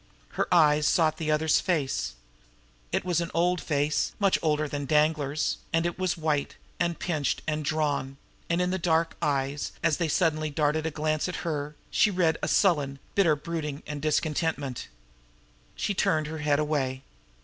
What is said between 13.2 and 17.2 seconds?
brooding and discontent. She turned her head away.